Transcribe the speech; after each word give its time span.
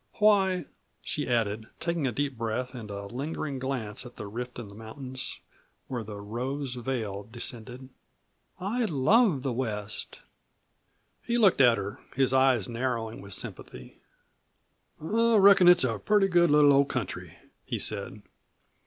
Why," 0.13 0.65
she 1.03 1.27
added, 1.27 1.67
taking 1.79 2.07
a 2.07 2.11
deep 2.11 2.35
breath, 2.35 2.73
and 2.73 2.89
a 2.89 3.05
lingering 3.05 3.59
glance 3.59 4.03
at 4.03 4.15
the 4.15 4.25
rift 4.25 4.57
in 4.57 4.67
the 4.67 4.73
mountains 4.73 5.41
where 5.87 6.03
the 6.03 6.19
rose 6.19 6.73
veil 6.73 7.27
descended, 7.31 7.87
"I 8.59 8.85
love 8.85 9.43
the 9.43 9.53
West." 9.53 10.21
He 11.21 11.37
looked 11.37 11.61
at 11.61 11.77
her, 11.77 11.99
his 12.15 12.33
eyes 12.33 12.67
narrowing 12.67 13.21
with 13.21 13.33
sympathy. 13.33 13.99
"I 14.99 15.35
reckon 15.35 15.67
it's 15.67 15.83
a 15.83 15.99
pretty 15.99 16.27
good 16.29 16.49
little 16.49 16.73
old 16.73 16.89
country," 16.89 17.37
he 17.63 17.77
said. 17.77 18.23